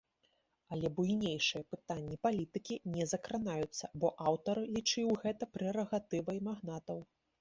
Але 0.75 0.87
буйнейшыя 0.99 1.63
пытанні 1.73 2.17
палітыкі 2.27 2.75
не 2.95 3.03
закранаюцца, 3.11 3.85
бо 4.05 4.11
аўтар 4.31 4.55
лічыў 4.79 5.07
гэта 5.27 5.43
прэрагатывай 5.59 6.37
магнатаў. 6.49 6.99